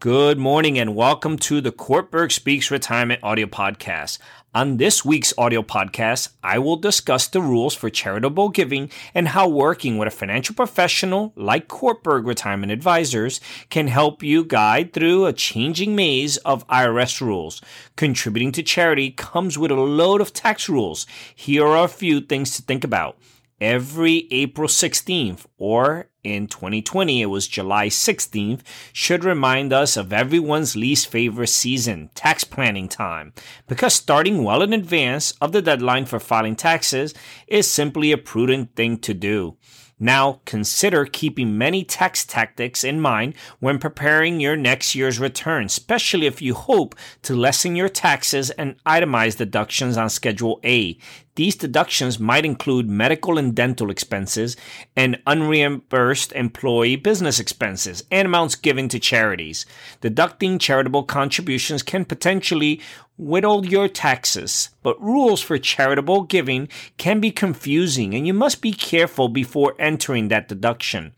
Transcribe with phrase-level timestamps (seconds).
[0.00, 4.18] Good morning and welcome to the Kortberg Speaks Retirement audio podcast.
[4.54, 9.46] On this week's audio podcast, I will discuss the rules for charitable giving and how
[9.46, 15.34] working with a financial professional like Kortberg Retirement Advisors can help you guide through a
[15.34, 17.60] changing maze of IRS rules.
[17.96, 21.06] Contributing to charity comes with a load of tax rules.
[21.34, 23.18] Here are a few things to think about
[23.60, 28.60] every April 16th, or in 2020 it was July 16th,
[28.92, 33.32] should remind us of everyone's least favorite season, tax planning time,
[33.66, 37.14] because starting well in advance of the deadline for filing taxes
[37.46, 39.56] is simply a prudent thing to do.
[40.02, 46.26] Now, consider keeping many tax tactics in mind when preparing your next year's return, especially
[46.26, 50.96] if you hope to lessen your taxes and itemize deductions on Schedule A.
[51.40, 54.58] These deductions might include medical and dental expenses
[54.94, 59.64] and unreimbursed employee business expenses and amounts given to charities.
[60.02, 62.82] Deducting charitable contributions can potentially
[63.16, 68.72] whittle your taxes, but rules for charitable giving can be confusing and you must be
[68.72, 71.12] careful before entering that deduction.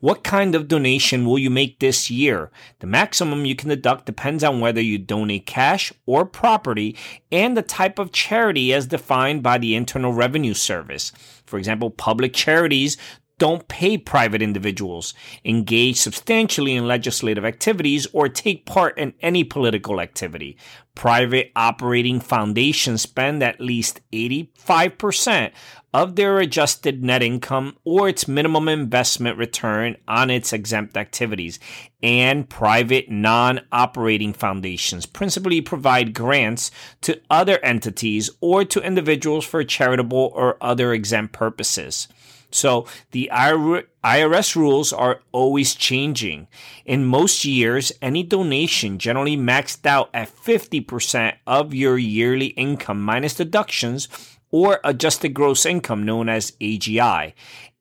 [0.00, 2.52] What kind of donation will you make this year?
[2.78, 6.96] The maximum you can deduct depends on whether you donate cash or property
[7.32, 11.12] and the type of charity as defined by the Internal Revenue Service.
[11.46, 12.96] For example, public charities
[13.38, 20.00] don't pay private individuals, engage substantially in legislative activities, or take part in any political
[20.00, 20.56] activity.
[20.94, 25.52] Private operating foundations spend at least 85%
[25.94, 31.58] of their adjusted net income or its minimum investment return on its exempt activities.
[32.02, 36.70] And private non operating foundations principally provide grants
[37.02, 42.08] to other entities or to individuals for charitable or other exempt purposes.
[42.50, 46.48] So the IRS rules are always changing.
[46.86, 53.34] In most years, any donation generally maxed out at 50% of your yearly income minus
[53.34, 54.08] deductions
[54.50, 57.34] or adjusted gross income known as AGI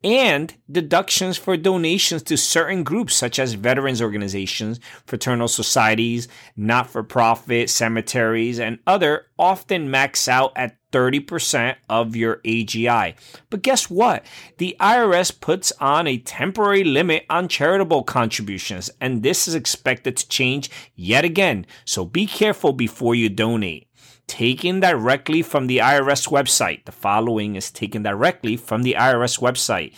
[0.03, 8.59] and deductions for donations to certain groups such as veterans organizations, fraternal societies, not-for-profit cemeteries,
[8.59, 13.16] and other often max out at 30% of your AGI.
[13.49, 14.25] But guess what?
[14.57, 20.29] The IRS puts on a temporary limit on charitable contributions, and this is expected to
[20.29, 21.66] change yet again.
[21.85, 23.87] So be careful before you donate
[24.28, 26.85] taken directly from the IRS website.
[26.85, 29.94] The following is taken directly from the IRS website.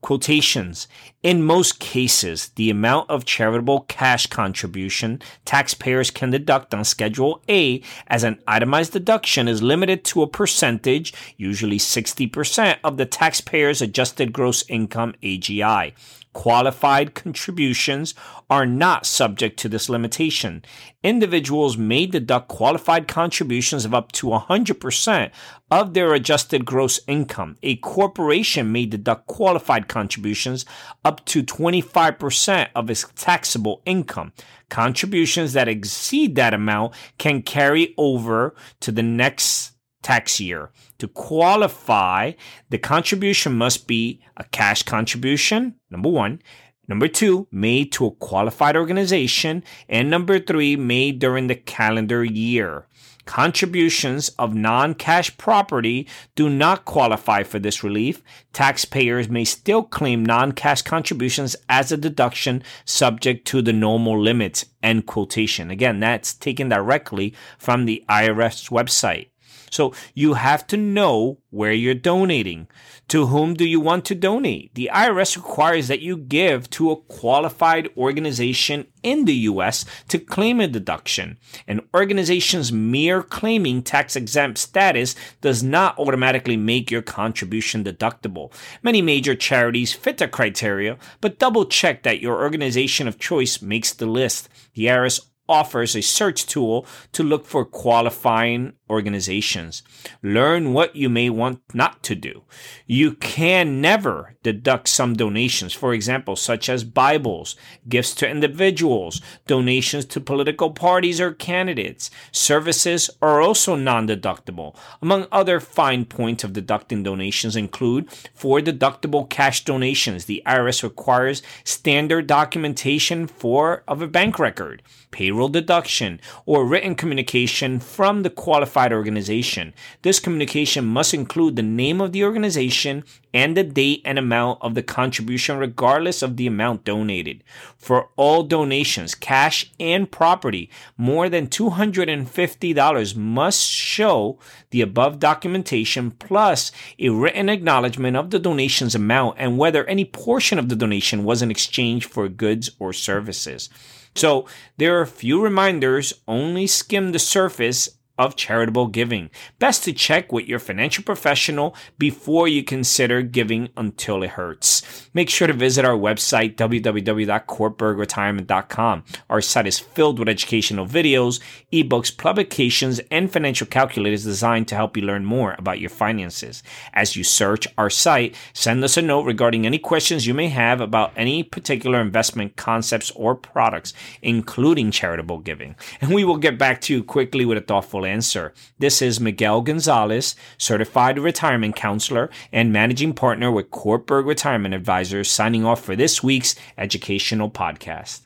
[0.00, 0.88] Quotations.
[1.22, 7.80] In most cases, the amount of charitable cash contribution taxpayers can deduct on Schedule A
[8.08, 14.32] as an itemized deduction is limited to a percentage, usually 60% of the taxpayer's adjusted
[14.32, 15.92] gross income AGI.
[16.32, 18.14] Qualified contributions
[18.48, 20.64] are not subject to this limitation.
[21.02, 25.30] Individuals may deduct qualified contributions of up to 100%
[25.70, 27.56] of their adjusted gross income.
[27.62, 30.64] A corporation may deduct qualified contributions
[31.04, 34.32] up to 25% of its taxable income.
[34.70, 39.71] Contributions that exceed that amount can carry over to the next
[40.02, 40.70] tax year.
[40.98, 42.32] To qualify,
[42.70, 46.42] the contribution must be a cash contribution, number one.
[46.88, 49.62] Number two, made to a qualified organization.
[49.88, 52.86] And number three, made during the calendar year.
[53.24, 58.20] Contributions of non cash property do not qualify for this relief.
[58.52, 64.64] Taxpayers may still claim non cash contributions as a deduction subject to the normal limits.
[64.82, 65.70] End quotation.
[65.70, 69.28] Again, that's taken directly from the IRS website.
[69.72, 72.68] So you have to know where you're donating.
[73.08, 74.74] To whom do you want to donate?
[74.74, 80.60] The IRS requires that you give to a qualified organization in the US to claim
[80.60, 81.38] a deduction.
[81.66, 88.52] An organization's mere claiming tax exempt status does not automatically make your contribution deductible.
[88.82, 93.92] Many major charities fit the criteria, but double check that your organization of choice makes
[93.92, 94.48] the list.
[94.74, 95.20] The IRS
[95.52, 99.82] offers a search tool to look for qualifying organizations.
[100.22, 102.42] Learn what you may want not to do.
[102.86, 107.56] You can never deduct some donations, for example, such as Bibles,
[107.88, 112.10] gifts to individuals, donations to political parties or candidates.
[112.32, 114.76] Services are also non deductible.
[115.00, 121.42] Among other fine points of deducting donations include for deductible cash donations, the IRS requires
[121.64, 128.92] standard documentation for of a bank record, payroll deduction, or written communication from the qualified
[128.92, 129.74] organization.
[130.02, 133.04] This communication must include the name of the organization
[133.34, 137.42] and the date and amount of the contribution regardless of the amount donated.
[137.76, 144.38] For all donations, cash and property, more than $250 must show
[144.70, 150.58] the above documentation plus a written acknowledgement of the donation's amount and whether any portion
[150.58, 153.68] of the donation was in exchange for goods or services.
[154.14, 154.46] So
[154.76, 157.88] there are a few reminders, only skim the surface
[158.18, 159.30] of charitable giving.
[159.58, 165.08] Best to check with your financial professional before you consider giving until it hurts.
[165.14, 169.04] Make sure to visit our website, www.courtbergretirement.com.
[169.30, 171.40] Our site is filled with educational videos,
[171.72, 176.62] ebooks, publications, and financial calculators designed to help you learn more about your finances.
[176.92, 180.80] As you search our site, send us a note regarding any questions you may have
[180.80, 185.74] about any particular investment concepts or products, including charitable giving.
[186.00, 188.52] And we will get back to you quickly with a thoughtful answer.
[188.78, 195.64] This is Miguel Gonzalez, certified retirement counselor and managing partner with Courtberg Retirement Advisors, signing
[195.64, 198.22] off for this week's educational podcast.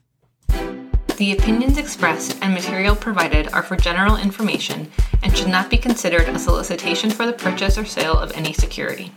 [1.17, 4.90] The opinions expressed and material provided are for general information
[5.23, 9.12] and should not be considered a solicitation for the purchase or sale of any security.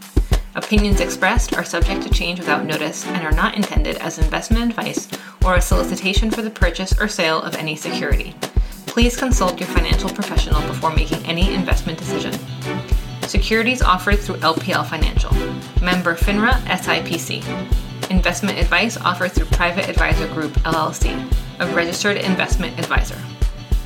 [0.55, 5.07] Opinions expressed are subject to change without notice and are not intended as investment advice
[5.45, 8.33] or a solicitation for the purchase or sale of any security.
[8.89, 12.33] Please consult your financial professional before making any investment decision.
[13.21, 15.31] Securities offered through LPL Financial,
[15.81, 17.45] member FINRA SIPC.
[18.09, 23.17] Investment advice offered through Private Advisor Group LLC, a registered investment advisor.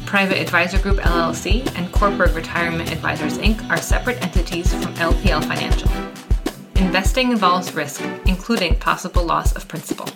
[0.06, 3.70] Private Advisor Group LLC and Kortberg Retirement Advisors Inc.
[3.70, 5.92] are separate entities from LPL Financial.
[6.82, 10.08] Investing involves risk, including possible loss of principal.